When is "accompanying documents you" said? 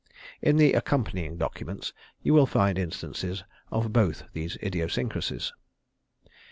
0.73-2.33